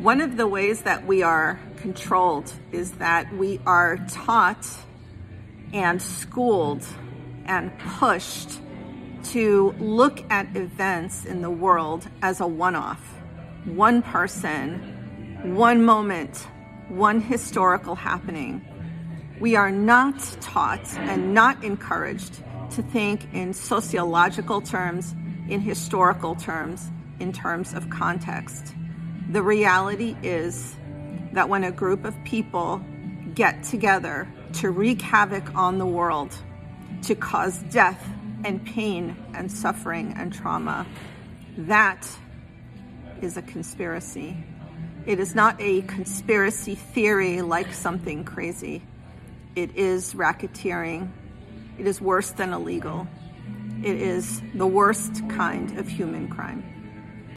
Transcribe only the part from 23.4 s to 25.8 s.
sociological terms, in